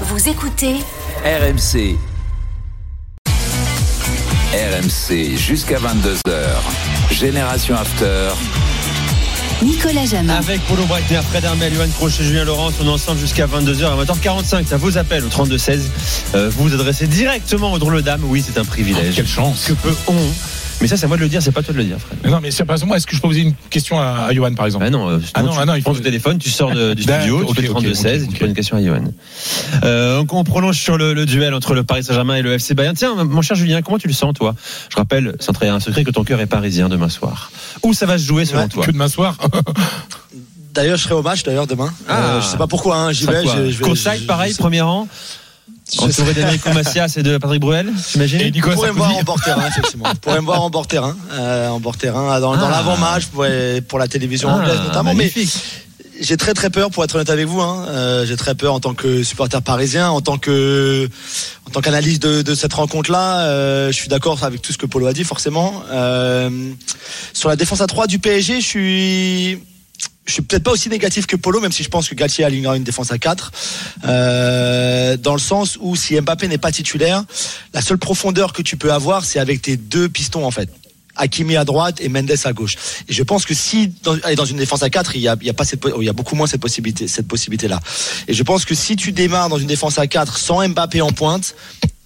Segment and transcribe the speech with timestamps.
[0.00, 0.74] Vous écoutez
[1.24, 1.96] RMC.
[4.52, 7.12] RMC jusqu'à 22h.
[7.12, 8.30] Génération After.
[9.62, 10.34] Nicolas Jamin.
[10.34, 14.04] Avec Polo Breitner, Fred Armel, Yoann Crochet, Julien Laurence, on est ensemble jusqu'à 22h à
[14.04, 14.66] 20h45.
[14.66, 15.82] Ça vous appelle au 32-16.
[16.34, 18.22] Euh, vous vous adressez directement au drôle dame.
[18.24, 19.14] Oui, c'est un privilège.
[19.14, 19.66] Quelle chance.
[19.68, 20.16] Que peu on.
[20.80, 22.18] Mais ça, c'est à moi de le dire, c'est pas toi de le dire, Fred.
[22.24, 22.96] Mais Non, mais c'est pas moi.
[22.96, 25.18] Est-ce que je peux poser une question à, à Johan, par exemple Ah non, euh,
[25.34, 27.38] Ah non, tu ah non, il prends faut- le téléphone, tu sors de- du studio,
[27.44, 28.80] tu ok, fais ok, 32-16 et tu poses une question à.
[29.84, 32.74] Euh, donc on prolonge sur le, le duel entre le Paris Saint-Germain et le FC
[32.74, 32.94] Bayern.
[32.96, 34.54] Tiens, mon cher Julien, comment tu le sens, toi?
[34.90, 37.50] Je rappelle, sans trahir un secret, que ton cœur est parisien demain soir.
[37.82, 38.84] Où ça va se jouer selon Ouais, toi?
[38.86, 39.36] Que demain soir
[40.74, 41.92] D'ailleurs, je serai au match d'ailleurs demain.
[42.08, 42.18] Ah.
[42.20, 43.42] Euh, je sais pas pourquoi, hein, j'y vais.
[43.46, 45.06] je- vais- pareil, premier rang?
[45.98, 49.22] Entouré d'Enrico Macias et de Patrick Bruel, j'imagine Et Vous Nicolas pourrez me voir en
[49.22, 50.06] bord terrain, effectivement.
[50.08, 52.70] Vous pourrez me voir en bord terrain, euh, en bord terrain, dans, dans Ah.
[52.70, 53.44] l'avant-match pour,
[53.88, 55.14] pour la télévision Ah, anglaise notamment.
[55.14, 55.30] Mais
[56.20, 57.60] j'ai très très peur, pour être honnête avec vous.
[57.60, 57.86] Hein.
[57.88, 61.08] Euh, j'ai très peur en tant que supporter parisien, en tant que
[61.66, 63.40] en tant qu'analyste de, de cette rencontre-là.
[63.40, 65.82] Euh, je suis d'accord avec tout ce que Polo a dit, forcément.
[65.92, 66.70] Euh,
[67.34, 69.58] sur la défense à 3 du PSG, je suis
[70.26, 72.76] je suis peut-être pas aussi négatif que Polo, même si je pense que Galtier alignera
[72.76, 73.52] une défense à 4.
[74.06, 77.24] Euh, dans le sens où si Mbappé n'est pas titulaire,
[77.72, 80.68] la seule profondeur que tu peux avoir, c'est avec tes deux pistons en fait.
[81.16, 82.74] Hakimi à droite et Mendes à gauche.
[83.08, 85.46] Et je pense que si dans, dans une défense à 4, il y a, il
[85.46, 87.78] y a pas cette, po- il y a beaucoup moins cette possibilité, cette possibilité là.
[88.26, 91.12] Et je pense que si tu démarres dans une défense à 4 sans Mbappé en
[91.12, 91.54] pointe,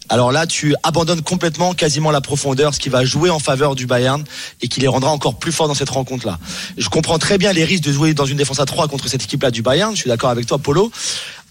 [0.08, 3.86] alors là, tu abandonnes complètement quasiment la profondeur, ce qui va jouer en faveur du
[3.86, 4.24] Bayern
[4.62, 6.38] et qui les rendra encore plus forts dans cette rencontre-là.
[6.76, 9.22] Je comprends très bien les risques de jouer dans une défense à 3 contre cette
[9.24, 9.94] équipe-là du Bayern.
[9.94, 10.90] Je suis d'accord avec toi, Polo.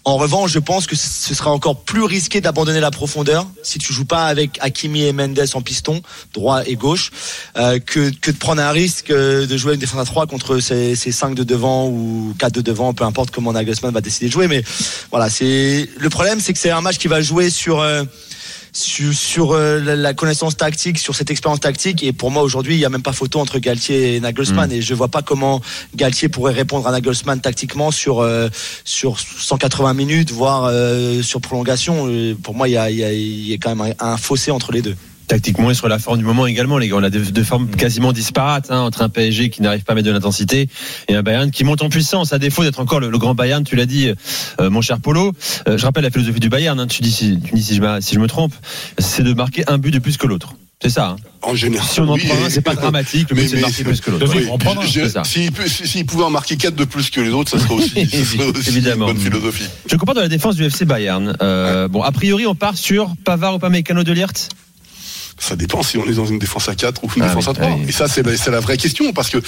[0.04, 3.92] En revanche, je pense que ce sera encore plus risqué d'abandonner la profondeur si tu
[3.92, 6.00] joues pas avec Hakimi et Mendes en piston,
[6.32, 7.10] droit et gauche,
[7.58, 10.60] euh, que, que de prendre un risque euh, de jouer une défense à 3 contre
[10.60, 14.28] ces, ces 5 de devant ou 4 de devant, peu importe comment Nagelsmann va décider
[14.28, 14.48] de jouer.
[14.48, 14.64] Mais
[15.10, 18.04] voilà, c'est le problème, c'est que c'est un match qui va jouer sur euh,
[18.72, 22.02] sur, sur euh, la, connaissance tactique, sur cette expérience tactique.
[22.02, 24.70] Et pour moi, aujourd'hui, il n'y a même pas photo entre Galtier et Nagelsmann.
[24.72, 25.60] Et je vois pas comment
[25.94, 28.48] Galtier pourrait répondre à Nagelsmann tactiquement sur, euh,
[28.84, 32.06] sur 180 minutes, voire euh, sur prolongation.
[32.08, 34.12] Euh, pour moi, il y a, il y, a, il y a quand même un,
[34.12, 34.96] un fossé entre les deux.
[35.28, 36.96] Tactiquement et sur la forme du moment également, les gars.
[36.96, 39.94] On a deux, deux formes quasiment disparates hein, entre un PSG qui n'arrive pas à
[39.94, 40.68] mettre de l'intensité
[41.06, 43.62] et un Bayern qui monte en puissance, à défaut d'être encore le, le grand Bayern.
[43.62, 44.10] Tu l'as dit,
[44.60, 45.32] euh, mon cher Polo.
[45.68, 46.80] Euh, je rappelle la philosophie du Bayern.
[46.80, 48.54] Hein, tu dis, si, tu dis si, je, me- si je me trompe,
[48.98, 50.54] c'est de marquer un but de plus que l'autre.
[50.80, 51.08] C'est ça.
[51.08, 51.16] Hein.
[51.42, 51.86] En général.
[51.86, 53.28] Si on en oui, prend un, c'est pas dramatique.
[53.30, 54.32] Le but, Mais- c'est de marquer plus que l'autre.
[54.34, 54.46] Oui.
[55.24, 58.06] S'il peut- s'il pouvait en marquer 4 de plus que les autres, ça serait aussi,
[58.08, 59.08] ça serait aussi Évidemment.
[59.08, 59.64] une bonne philosophie.
[59.90, 61.36] Je comprends dans la défense du FC Bayern.
[61.42, 64.32] Euh, Bon, a priori, on part sur Pavard ou Pamecano de Liert.
[65.38, 67.50] Ça dépend si on est dans une défense à 4 ou une Ah défense oui,
[67.50, 67.66] à 3.
[67.70, 67.86] ah oui.
[67.88, 69.12] Et ça, c'est la, vraie question.
[69.12, 69.38] Parce que,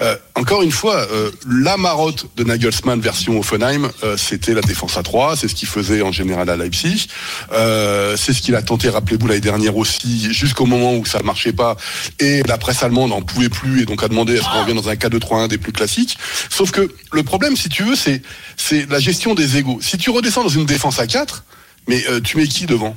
[0.00, 4.96] euh, encore une fois, euh, la marotte de Nagelsmann version Offenheim, euh, c'était la défense
[4.96, 5.36] à 3.
[5.36, 7.08] C'est ce qu'il faisait en général à Leipzig.
[7.52, 11.24] Euh, c'est ce qu'il a tenté, rappelez-vous, l'année dernière aussi, jusqu'au moment où ça ne
[11.24, 11.76] marchait pas.
[12.20, 14.76] Et la presse allemande n'en pouvait plus et donc a demandé à ce qu'on revienne
[14.76, 16.16] dans un 4-2-3-1 des plus classiques.
[16.50, 18.22] Sauf que le problème, si tu veux, c'est,
[18.56, 19.78] c'est la gestion des égaux.
[19.82, 21.44] Si tu redescends dans une défense à 4,
[21.88, 22.96] mais euh, tu mets qui devant?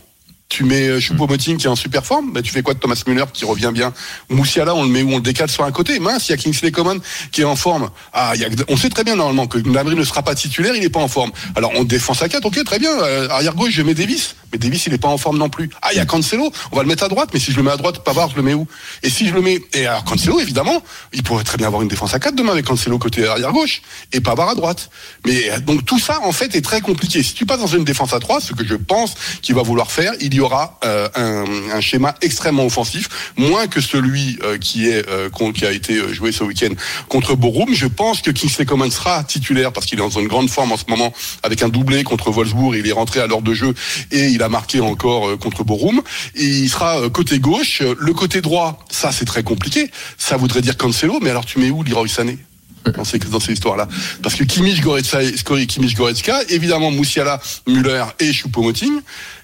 [0.57, 2.99] Tu mets euh, Choupo-Moting qui est en super forme, bah, tu fais quoi de Thomas
[3.05, 3.93] Müller qui revient bien?
[4.29, 5.11] Moussiala, on le met où?
[5.11, 5.99] On le décale sur un côté.
[5.99, 6.99] Mince, il y a Kingsley Coman
[7.31, 7.91] qui est en forme.
[8.11, 10.73] Ah, il y a, on sait très bien normalement que Gnabry ne sera pas titulaire,
[10.75, 11.29] il n'est pas en forme.
[11.55, 12.89] Alors on défense à 4, ok, très bien.
[12.89, 15.69] Euh, arrière gauche, je mets Davis, mais Davis il n'est pas en forme non plus.
[15.83, 17.61] Ah, il y a Cancelo, on va le mettre à droite, mais si je le
[17.61, 18.67] mets à droite, Pavard, je le mets où?
[19.03, 20.81] Et si je le mets, et alors Cancelo évidemment,
[21.13, 23.83] il pourrait très bien avoir une défense à 4 demain avec Cancelo côté arrière gauche
[24.11, 24.89] et Pavard à droite.
[25.23, 27.21] Mais euh, donc tout ça en fait est très compliqué.
[27.21, 29.13] Si tu passes dans une défense à 3, ce que je pense
[29.43, 30.46] qu'il va vouloir faire, il y aura
[30.83, 35.71] euh, un, un schéma extrêmement offensif, moins que celui euh, qui est euh, qui a
[35.71, 36.73] été euh, joué ce week-end
[37.07, 37.73] contre Borum.
[37.73, 40.77] Je pense que Kingsley Coman sera titulaire parce qu'il est dans une grande forme en
[40.77, 41.13] ce moment
[41.43, 42.75] avec un doublé contre Wolfsburg.
[42.75, 43.73] Il est rentré à l'heure de jeu
[44.11, 46.01] et il a marqué encore contre Borum.
[46.35, 47.81] Il sera côté gauche.
[47.81, 49.91] Le côté droit, ça c'est très compliqué.
[50.17, 52.37] Ça voudrait dire Cancelo, mais alors tu mets où Leroy Sané?
[52.91, 53.87] Dans ces, dans ces histoires-là?
[54.21, 55.19] Parce que Kimmich Goretzka,
[55.67, 59.01] Kimmich Goretzka, évidemment Moussiala, Müller et Choupo-Moting.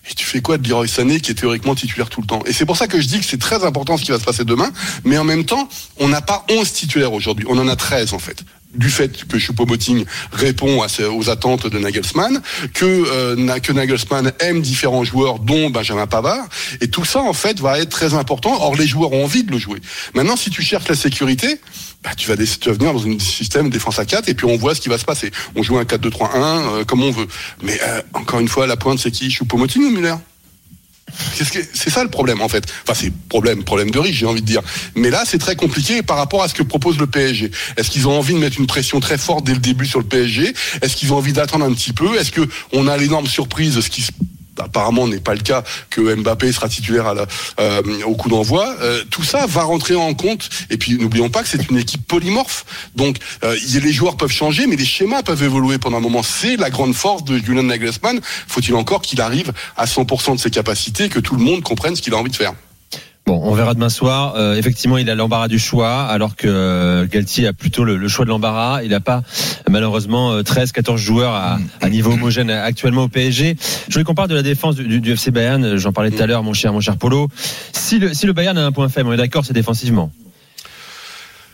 [0.09, 2.41] Et tu fais quoi de Leroy Sané qui est théoriquement titulaire tout le temps?
[2.45, 4.25] Et c'est pour ça que je dis que c'est très important ce qui va se
[4.25, 4.71] passer demain.
[5.05, 7.45] Mais en même temps, on n'a pas 11 titulaires aujourd'hui.
[7.49, 8.43] On en a 13 en fait
[8.73, 10.85] du fait que Choupo-Moting répond
[11.17, 12.41] aux attentes de Nagelsmann,
[12.73, 16.47] que, euh, que Nagelsmann aime différents joueurs, dont Benjamin Pavard,
[16.81, 18.57] et tout ça en fait va être très important.
[18.61, 19.79] Or les joueurs ont envie de le jouer.
[20.13, 21.59] Maintenant, si tu cherches la sécurité,
[22.03, 24.75] bah, tu, vas, tu venir dans un système défense à 4 et puis on voit
[24.75, 25.31] ce qui va se passer.
[25.55, 27.27] On joue un 4-2-3-1 euh, comme on veut.
[27.61, 29.29] Mais euh, encore une fois, la pointe c'est qui?
[29.29, 30.15] Choupo-Moting ou Muller
[31.35, 32.63] C'est ça le problème en fait?
[32.83, 34.61] Enfin c'est problème, problème de riche, j'ai envie de dire.
[34.95, 37.51] Mais là c'est très compliqué par rapport à ce que propose le PSG.
[37.77, 40.05] Est-ce qu'ils ont envie de mettre une pression très forte dès le début sur le
[40.05, 42.17] PSG Est-ce qu'ils ont envie d'attendre un petit peu?
[42.19, 44.11] Est-ce que on a l'énorme surprise, ce qui se-
[44.59, 47.13] apparemment n'est pas le cas que Mbappé sera titulaire
[47.59, 48.75] euh, au coup d'envoi.
[48.81, 50.49] Euh, tout ça va rentrer en compte.
[50.69, 52.65] Et puis n'oublions pas que c'est une équipe polymorphe.
[52.95, 56.23] Donc euh, les joueurs peuvent changer, mais les schémas peuvent évoluer pendant un moment.
[56.23, 58.19] C'est la grande force de Julian Nagelsmann.
[58.47, 62.01] Faut-il encore qu'il arrive à 100% de ses capacités, que tout le monde comprenne ce
[62.01, 62.53] qu'il a envie de faire?
[63.25, 64.33] Bon, on verra demain soir.
[64.35, 68.07] Euh, effectivement, il a l'embarras du choix, alors que euh, Galtier a plutôt le, le
[68.09, 68.83] choix de l'embarras.
[68.83, 69.21] Il n'a pas
[69.69, 73.55] malheureusement euh, 13, 14 joueurs à, à niveau homogène actuellement au PSG.
[73.87, 75.63] Je voulais qu'on parle de la défense du, du- du FC Bayern.
[75.63, 77.29] Euh, J'en parlais tout à l'heure, mon cher, mon cher Polo.
[77.71, 80.11] Si le, si le Bayern a un point faible, on est d'accord, c'est défensivement.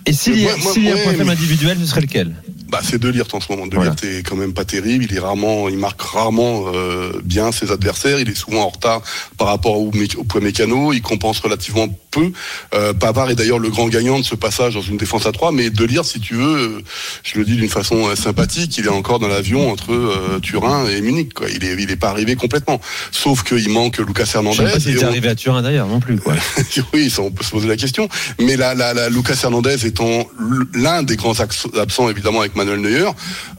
[0.06, 2.34] Et s'il y a, Moi- moi- s'il y a un mais- individuel, ce serait lequel?
[2.70, 3.66] Bah, c'est De Ligt en ce moment.
[3.68, 3.92] De Voilà.
[3.92, 5.06] Ligt est quand même pas terrible.
[5.10, 8.20] Il est rarement, il marque rarement euh, bien ses adversaires.
[8.20, 9.02] Il est souvent en retard
[9.38, 10.94] par rapport au, mé- au point mécano.
[10.94, 12.32] Il compense relativement peu.
[12.74, 15.52] Euh, Pavard est d'ailleurs le grand gagnant de ce passage dans une défense à 3
[15.52, 16.82] Mais De Ligt, si tu veux, euh,
[17.24, 20.88] je le dis d'une façon euh, sympathique, il est encore dans l'avion entre euh, Turin
[20.88, 21.34] et Munich.
[21.34, 21.48] Quoi.
[21.50, 22.80] Il est, il est pas arrivé complètement.
[23.12, 24.62] Sauf qu'il manque Lucas Je Hernandez.
[24.64, 26.18] ne sais pas s'il est on- arrivé à Turin d'ailleurs, non plus.
[26.20, 26.36] Quoi.
[26.94, 28.10] oui, ça, on peut se poser la question.
[28.40, 30.26] Mais là, là, là, Lucas Hernandez étant
[30.74, 33.10] l'un des grands absents, évidemment, avec Manuel Neuer,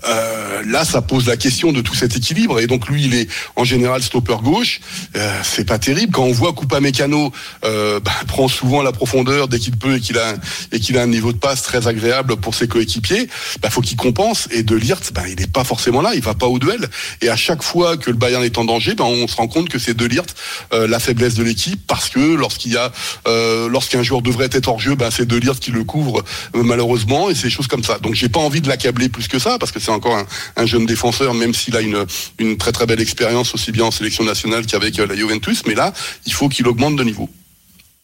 [0.08, 2.61] euh, là, ça pose la question de tout cet équilibre.
[2.61, 4.81] Et donc, lui, il est en général stopper gauche.
[5.17, 6.12] Euh, c'est pas terrible.
[6.12, 7.32] Quand on voit Coupa Mécano
[7.64, 10.35] euh, bah, prend souvent la profondeur dès qu'il peut et qu'il a,
[10.73, 13.29] et qu'il a un niveau de passe très agréable pour ses coéquipiers,
[13.61, 14.49] bah, faut qu'il compense.
[14.51, 16.13] Et De Ligt, bah, il n'est pas forcément là.
[16.15, 16.89] Il va pas au duel.
[17.21, 19.69] Et à chaque fois que le Bayern est en danger, bah, on se rend compte
[19.69, 20.35] que c'est De Ligt
[20.73, 22.91] euh, la faiblesse de l'équipe parce que lorsqu'il y a
[23.29, 26.25] euh, lorsqu'un joueur devrait être hors jeu, ben c'est De Ligt qui le couvre
[26.57, 27.99] euh, malheureusement et c'est des choses comme ça.
[27.99, 30.27] Donc j'ai pas envie de l'accabler plus que ça parce que c'est encore un,
[30.57, 32.07] un jeune défenseur même s'il a une
[32.39, 35.75] une très très belle expérience aussi bien en sélection nationale qu'avec euh, la Juventus, mais
[35.75, 35.93] là
[36.25, 37.29] il faut qu'il augmente de niveau.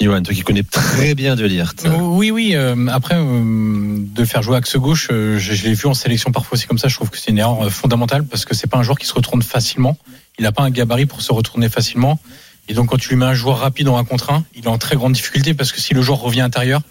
[0.01, 1.87] Johan, toi qui connais très bien De Ligt.
[2.01, 2.53] Oui, oui.
[2.55, 6.33] euh, après, euh, de faire jouer axe gauche, euh, je, je l'ai vu en sélection
[6.33, 6.89] parfois aussi comme ça.
[6.89, 9.07] Je trouve que c'est une erreur euh, fondamentale parce que c'est pas un joueur qui
[9.07, 9.97] se retourne facilement.
[10.39, 12.21] Il n'a pas un gabarit pour se retourner facilement.
[12.69, 14.69] Et donc, quand tu lui mets un joueur rapide en un contre un, il est
[14.69, 16.83] en très grande difficulté parce que si le joueur revient intérieur,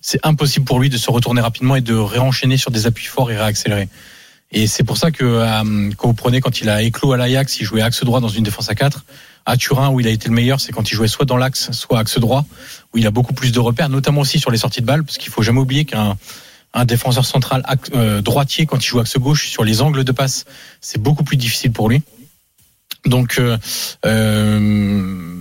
[0.00, 3.30] c'est impossible pour lui de se retourner rapidement et de réenchaîner sur des appuis forts
[3.30, 3.88] et réaccélérer.
[4.52, 7.60] Et c'est pour ça que euh, quand vous prenez quand il a éclos à l'Ajax,
[7.60, 9.04] il jouait axe droit dans une défense à 4.
[9.46, 11.70] À Turin, où il a été le meilleur, c'est quand il jouait soit dans l'axe,
[11.72, 12.46] soit axe droit,
[12.92, 15.18] où il a beaucoup plus de repères, notamment aussi sur les sorties de balles, parce
[15.18, 16.16] qu'il faut jamais oublier qu'un
[16.74, 17.62] un défenseur central
[17.94, 20.44] euh, droitier, quand il joue axe gauche, sur les angles de passe,
[20.80, 22.02] c'est beaucoup plus difficile pour lui.
[23.06, 23.56] Donc, euh,
[24.06, 25.34] euh,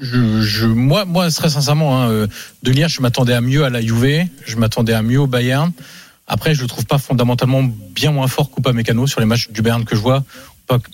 [0.00, 2.26] je, je, moi, moi, très sincèrement, hein, euh,
[2.62, 5.72] De Ligt, je m'attendais à mieux à la Juve, je m'attendais à mieux au Bayern.
[6.26, 9.62] Après, je le trouve pas fondamentalement bien moins fort qu'Upa Mécano sur les matchs du
[9.62, 10.22] Bayern que je vois.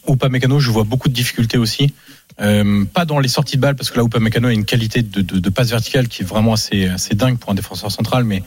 [0.08, 1.92] Upa Mécano, je vois beaucoup de difficultés aussi.
[2.40, 5.02] Euh, pas dans les sorties de balles, parce que là, Upa Mécano a une qualité
[5.02, 8.42] de, passe verticale qui est vraiment assez, dingue pour un défenseur central, mais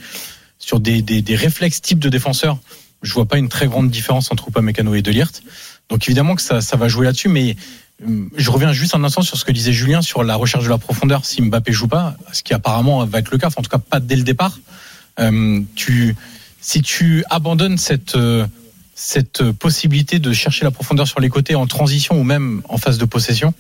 [0.60, 2.60] sur des, réflexes type de défenseur,
[3.02, 5.42] je vois pas une très grande différence entre Upa Mécano et De Ligt.
[5.90, 7.56] Donc évidemment que ça, va jouer là-dessus, mais
[8.08, 10.70] euh, je reviens juste un instant sur ce que disait Julien sur la recherche de
[10.70, 13.70] la profondeur si Mbappé joue pas, ce qui apparemment va être le cas, en tout
[13.70, 14.60] cas pas dès le départ.
[15.20, 15.62] Euh,
[16.62, 18.16] si tu abandonnes cette
[19.02, 22.98] cette possibilité de chercher la profondeur sur les côtés en transition ou même en phase
[22.98, 23.54] de possession,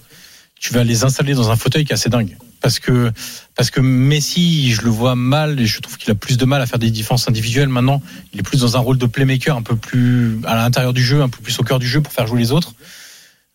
[0.59, 2.35] tu vas les installer dans un fauteuil qui est assez dingue.
[2.59, 3.09] Parce que,
[3.55, 6.61] parce que Messi, je le vois mal et je trouve qu'il a plus de mal
[6.61, 8.01] à faire des défenses individuelles maintenant.
[8.33, 11.21] Il est plus dans un rôle de playmaker, un peu plus à l'intérieur du jeu,
[11.21, 12.73] un peu plus au cœur du jeu pour faire jouer les autres.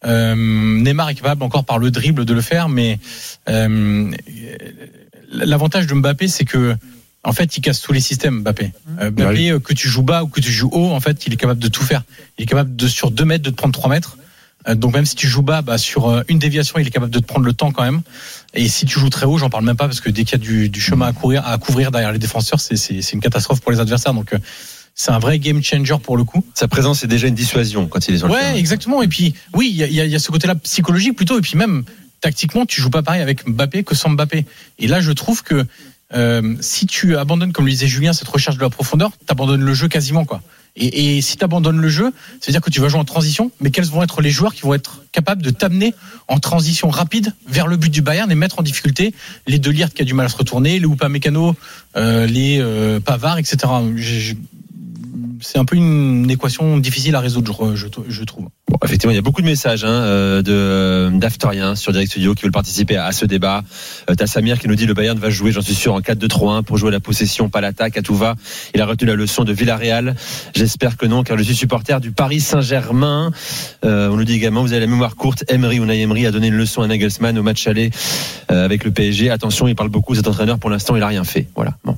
[0.06, 2.98] Euh, Neymar est capable encore par le dribble de le faire, mais
[3.50, 4.10] euh,
[5.30, 6.76] l'avantage de Mbappé, c'est que
[7.24, 8.72] en fait, il casse tous les systèmes, Mbappé.
[9.00, 11.32] Euh, Mbappé, euh, que tu joues bas ou que tu joues haut, en fait, il
[11.32, 12.02] est capable de tout faire.
[12.38, 14.18] Il est capable de, sur 2 mètres, de te prendre 3 mètres.
[14.68, 17.18] Euh, donc même si tu joues bas, bah, sur une déviation, il est capable de
[17.18, 18.02] te prendre le temps quand même.
[18.52, 20.42] Et si tu joues très haut, j'en parle même pas parce que dès qu'il y
[20.42, 23.72] a du, du chemin à courir, à couvrir derrière les défenseurs, c'est, une catastrophe pour
[23.72, 24.12] les adversaires.
[24.12, 24.34] Donc
[24.94, 26.44] c'est un vrai game changer pour le coup.
[26.54, 28.52] Sa présence est déjà une dissuasion quand il est sur le terrain.
[28.52, 29.02] Ouais, exactement.
[29.02, 31.38] Et puis oui, il y a, y a ce côté-là psychologique plutôt.
[31.38, 31.84] Et puis même
[32.20, 34.46] tactiquement, tu joues pas pareil avec Mbappé que sans Mbappé.
[34.78, 35.66] Et là, je trouve que
[36.12, 39.74] euh, si tu abandonnes, comme le disait Julien, cette recherche de la profondeur, t'abandonnes le
[39.74, 40.42] jeu quasiment quoi.
[40.76, 43.04] Et, et si tu abandonnes le jeu, ça veut dire que tu vas jouer en
[43.04, 45.94] transition, mais quels vont être les joueurs qui vont être capables de t'amener
[46.26, 49.14] en transition rapide vers le but du Bayern et mettre en difficulté
[49.46, 51.54] les deux qui a du mal à se retourner, les Upamecano,
[51.96, 53.56] euh, les euh, Pavard, etc.
[55.40, 58.48] C'est un peu une équation difficile à résoudre, je, je trouve.
[58.84, 62.34] Effectivement, il y a beaucoup de messages hein, euh, de euh, d'Aftoriens sur Direct Studio
[62.34, 63.64] qui veulent participer à, à ce débat.
[64.10, 66.64] Euh, T'as Samir qui nous dit le Bayern va jouer, j'en suis sûr, en 4-2-3-1
[66.64, 68.34] pour jouer la possession, pas l'attaque, à tout va.
[68.74, 70.14] Il a retenu la leçon de Villarreal.
[70.54, 73.32] J'espère que non, car je suis supporter du Paris Saint-Germain.
[73.86, 75.44] Euh, on nous dit également, vous avez la mémoire courte.
[75.48, 77.90] Emery ou Emery a donné une leçon à Nagelsmann au match aller
[78.50, 79.30] euh, avec le PSG.
[79.30, 80.58] Attention, il parle beaucoup cet entraîneur.
[80.58, 81.48] Pour l'instant, il a rien fait.
[81.56, 81.78] Voilà.
[81.84, 81.96] Bon.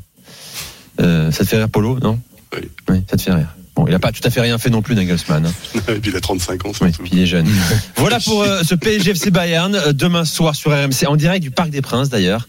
[1.00, 2.20] Euh, ça te fait rire, Polo, non?
[2.54, 2.68] Oui.
[2.88, 3.55] Oui, ça te fait rire.
[3.76, 5.44] Bon, il a pas tout à fait rien fait non plus, Nagelsmann.
[5.46, 5.52] hein.
[5.88, 7.02] Et puis il a 35 ans, Oui, surtout.
[7.02, 7.46] puis il est jeune.
[7.96, 11.50] voilà pour euh, ce PSG FC Bayern euh, demain soir sur RMC en direct du
[11.50, 12.48] Parc des Princes d'ailleurs.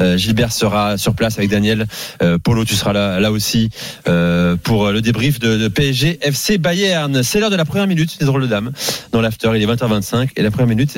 [0.00, 1.86] Euh, Gilbert sera sur place avec Daniel.
[2.22, 3.70] Euh, Polo, tu seras là, là aussi
[4.08, 7.22] euh, pour le débrief de, de PSG FC Bayern.
[7.22, 8.72] C'est l'heure de la première minute des drôles de dames
[9.12, 9.52] dans l'after.
[9.54, 10.96] Il est 20h25 et la première minute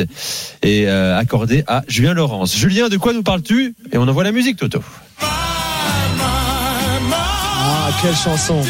[0.62, 2.56] est euh, accordée à Julien Laurence.
[2.56, 3.74] Julien, de quoi nous parles-tu?
[3.92, 4.80] Et on envoie la musique, Toto.
[7.88, 8.60] Ah, quelle chanson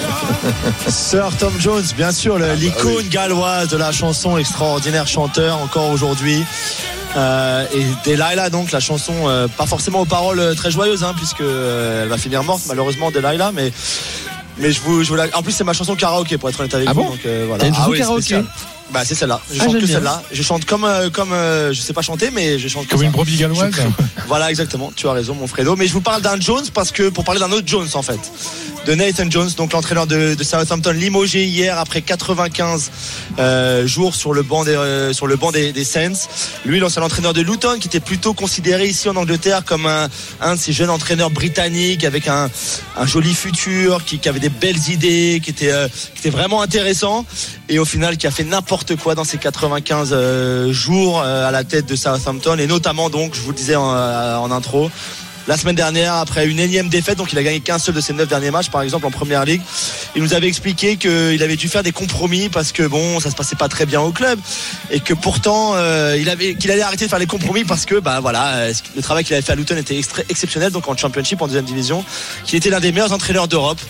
[0.88, 6.44] Sir Tom Jones, bien sûr, le- l'icône galloise de la chanson, extraordinaire chanteur encore aujourd'hui.
[7.16, 11.14] Euh, et Delilah, donc la chanson, euh, pas forcément aux paroles euh, très joyeuses, hein,
[11.16, 13.72] puisque euh, elle va finir morte malheureusement, Delilah, mais
[14.58, 16.74] mais je vous, je vous la- en plus c'est ma chanson karaoké pour être honnête
[16.74, 17.02] avec Ah vous.
[17.04, 17.60] bon donc, euh, voilà.
[17.62, 18.44] T'as une chanson oui, karaoké spécial.
[18.92, 19.40] Bah c'est celle-là.
[19.50, 20.22] Je Ah, chante que celle-là.
[20.30, 23.04] Je chante comme euh, comme euh, je sais pas chanter, mais je chante Comme ça.
[23.06, 23.72] une brebis galloise.
[24.28, 24.92] Voilà, exactement.
[24.94, 25.74] Tu as raison, mon Fredo.
[25.76, 28.20] Mais je vous parle d'un Jones parce que pour parler d'un autre Jones, en fait,
[28.86, 32.90] de Nathan Jones, donc l'entraîneur de, Southampton, limogé hier après 95
[33.38, 36.28] euh, jours sur le banc des euh, sur le banc des, Saints.
[36.64, 40.08] Lui, l'ancien entraîneur de Luton, qui était plutôt considéré ici en Angleterre comme un,
[40.40, 42.50] un de ces jeunes entraîneurs britanniques avec un,
[42.96, 47.24] un joli futur, qui, avait des belles idées, qui était euh, qui était vraiment intéressant,
[47.68, 51.64] et au final qui a fait n'importe quoi dans ces 95 euh, jours à la
[51.64, 54.90] tête de Southampton, et notamment donc, je vous le disais en intro.
[55.46, 58.14] La semaine dernière, après une énième défaite, donc il a gagné qu'un seul de ses
[58.14, 59.60] neuf derniers matchs, par exemple en première ligue,
[60.16, 63.36] il nous avait expliqué qu'il avait dû faire des compromis parce que bon, ça se
[63.36, 64.38] passait pas très bien au club.
[64.90, 67.96] Et que pourtant euh, il avait qu'il allait arrêter de faire les compromis parce que
[67.96, 71.42] bah voilà, euh, le travail qu'il avait fait à Luton était exceptionnel, donc en Championship
[71.42, 72.04] en deuxième division,
[72.46, 73.80] qu'il était l'un des meilleurs entraîneurs d'Europe.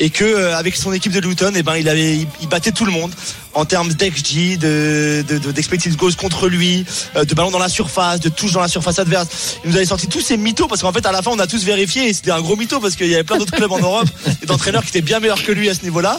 [0.00, 2.84] Et que euh, avec son équipe de Luton, et ben il avait il battait tout
[2.84, 3.12] le monde
[3.56, 6.84] en termes d'XG, de, de, de- d'expected goals contre lui,
[7.16, 9.26] euh, de ballons dans la surface, de touches dans la surface adverse.
[9.64, 11.46] Il nous avait sorti tous ces mythos parce qu'en fait à la fin on a
[11.46, 13.78] tous vérifié et c'était un gros mytho parce qu'il y avait plein d'autres clubs en
[13.80, 14.08] Europe
[14.42, 16.16] et d'entraîneurs qui étaient bien meilleurs que lui à ce niveau-là.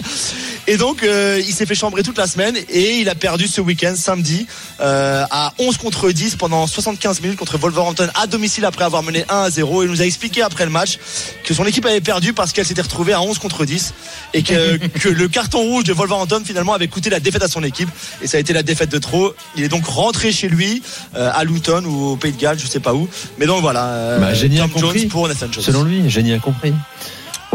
[0.69, 3.61] Et donc euh, il s'est fait chambrer toute la semaine et il a perdu ce
[3.61, 4.45] week-end samedi
[4.81, 9.23] euh, à 11 contre 10 pendant 75 minutes contre Wolverhampton à domicile après avoir mené
[9.29, 9.83] 1 à 0.
[9.83, 10.99] Il nous a expliqué après le match
[11.45, 13.93] que son équipe avait perdu parce qu'elle s'était retrouvée à 11 contre 10
[14.33, 17.63] et que, que le carton rouge de Wolverhampton finalement avait coûté la défaite à son
[17.63, 17.89] équipe
[18.21, 19.33] et ça a été la défaite de trop.
[19.55, 20.81] Il est donc rentré chez lui
[21.15, 23.07] euh, à Luton ou au Pays de Galles, je sais pas où.
[23.39, 24.99] Mais donc voilà, Bah, Tom compris.
[24.99, 25.63] Jones pour Nathan Jones.
[25.63, 26.73] Selon lui, génie a compris.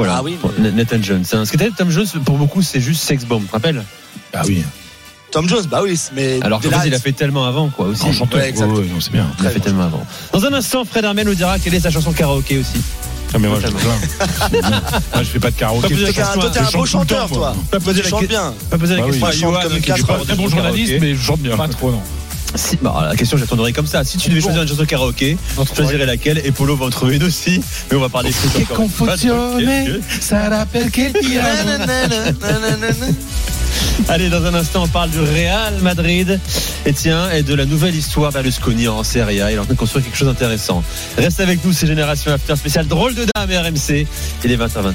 [0.05, 1.25] Voilà, Ah oui, Pour Nathan Jones.
[1.33, 1.45] hein.
[1.45, 3.83] Ce que Tom Jones, pour beaucoup, c'est juste sex bomb, tu te rappelles
[4.33, 4.65] Ah oui.
[5.31, 8.05] Tom Jones, bah oui, mais Alors qu'en fait, il a fait tellement avant, quoi, aussi.
[8.05, 8.41] En chanteur.
[8.41, 8.67] Ouais, exact.
[8.67, 9.27] Ouais, ouais, non, c'est bien.
[9.41, 9.65] Il a fait bon.
[9.65, 10.07] tellement avant.
[10.33, 12.83] Dans un instant, Fred Armel nous dira quelle est sa chanson karaoké aussi.
[13.35, 13.69] Ah, mais moi, je,
[14.61, 14.73] moi,
[15.15, 15.95] je fais pas de karaoké.
[15.95, 17.57] Toi, t'es un, toi, t'es un chante beau chanteur, toi.
[17.71, 18.55] Pas poser la bien.
[18.69, 21.21] Pas poser la Bah question à Je chante comme pas Très bon journaliste, mais je
[21.23, 21.57] chante bien.
[21.57, 22.03] Pas trop, non.
[22.55, 24.05] Si, bah, la question, je la comme ça.
[24.05, 25.37] Si tu devais choisir une chanson karaoké,
[25.71, 27.61] tu choisirais laquelle Et Polo va en trouver une aussi.
[27.91, 28.77] Mais on va parler de foot encore.
[29.87, 31.13] De- ça rappelle quel
[34.09, 36.39] Allez, dans un instant, on parle du Real Madrid.
[36.87, 39.51] Et tiens, et de la nouvelle histoire Berlusconi en Serie A.
[39.51, 40.83] Il est en train de construire quelque chose d'intéressant.
[41.17, 44.07] Reste avec nous, c'est Génération After spécial drôle de dame et RMC.
[44.45, 44.95] Il est 20h28.